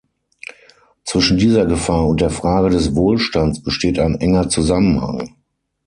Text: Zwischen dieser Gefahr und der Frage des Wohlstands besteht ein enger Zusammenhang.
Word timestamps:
Zwischen 1.05 1.37
dieser 1.37 1.67
Gefahr 1.67 2.07
und 2.07 2.21
der 2.21 2.31
Frage 2.31 2.71
des 2.71 2.95
Wohlstands 2.95 3.61
besteht 3.61 3.99
ein 3.99 4.15
enger 4.19 4.49
Zusammenhang. 4.49 5.35